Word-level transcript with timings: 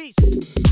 beast. 0.00 0.69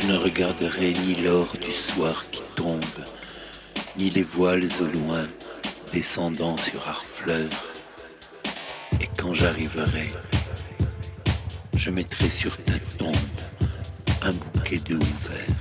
Je 0.00 0.08
ne 0.08 0.16
regarderai 0.16 0.92
ni 0.92 1.14
l'or 1.14 1.52
du 1.60 1.72
soir 1.72 2.26
qui 2.32 2.42
tombe, 2.56 2.82
ni 3.96 4.10
les 4.10 4.22
voiles 4.22 4.68
au 4.80 4.86
loin 4.86 5.24
descendant 5.92 6.56
sur 6.56 6.86
Harfleur. 6.88 7.48
Et 9.00 9.08
quand 9.16 9.34
j'arriverai, 9.34 10.08
je 11.76 11.90
mettrai 11.90 12.28
sur 12.28 12.56
ta 12.64 12.78
tombe 12.98 13.14
un 14.22 14.32
bouquet 14.32 14.78
de 14.78 14.96
houverts 14.96 15.53